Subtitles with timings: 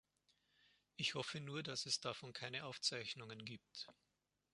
[0.95, 3.85] Ich hoffe nur, dass es davon keine Aufzeichnungen gibt.